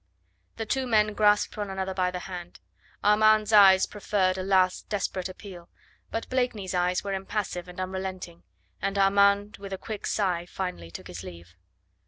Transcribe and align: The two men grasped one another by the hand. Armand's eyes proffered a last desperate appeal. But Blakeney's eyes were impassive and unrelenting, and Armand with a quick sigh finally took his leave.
The 0.55 0.65
two 0.65 0.87
men 0.87 1.13
grasped 1.13 1.55
one 1.57 1.69
another 1.69 1.93
by 1.93 2.09
the 2.09 2.21
hand. 2.21 2.59
Armand's 3.03 3.53
eyes 3.53 3.85
proffered 3.85 4.35
a 4.35 4.41
last 4.41 4.89
desperate 4.89 5.29
appeal. 5.29 5.69
But 6.09 6.27
Blakeney's 6.27 6.73
eyes 6.73 7.03
were 7.03 7.13
impassive 7.13 7.67
and 7.67 7.79
unrelenting, 7.79 8.41
and 8.81 8.97
Armand 8.97 9.57
with 9.57 9.73
a 9.73 9.77
quick 9.77 10.07
sigh 10.07 10.47
finally 10.47 10.89
took 10.89 11.05
his 11.05 11.21
leave. 11.21 11.53